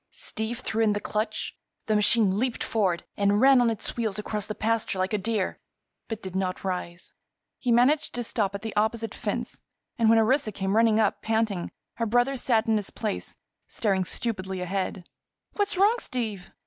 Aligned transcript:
Steve 0.09 0.61
threw 0.61 0.81
in 0.81 0.93
the 0.93 0.99
clutch; 0.99 1.55
the 1.85 1.95
machine 1.95 2.39
leaped 2.39 2.63
forward 2.63 3.05
and 3.15 3.39
ran 3.39 3.61
on 3.61 3.69
its 3.69 3.95
wheels 3.95 4.17
across 4.17 4.47
the 4.47 4.55
pasture 4.55 4.97
like 4.97 5.13
a 5.13 5.17
deer, 5.19 5.59
but 6.07 6.23
did 6.23 6.35
not 6.35 6.63
rise. 6.63 7.13
He 7.59 7.71
managed 7.71 8.15
to 8.15 8.23
stop 8.23 8.55
at 8.55 8.63
the 8.63 8.75
opposite 8.75 9.13
fence 9.13 9.61
and 9.99 10.09
when 10.09 10.17
Orissa 10.17 10.51
came 10.51 10.75
running 10.75 10.99
up, 10.99 11.21
panting, 11.21 11.69
her 11.97 12.07
brother 12.07 12.35
sat 12.35 12.65
in 12.65 12.77
his 12.77 12.89
place 12.89 13.35
staring 13.67 14.03
stupidly 14.03 14.59
ahead. 14.59 15.07
"What's 15.53 15.77
wrong, 15.77 15.97
Steve?" 15.99 16.49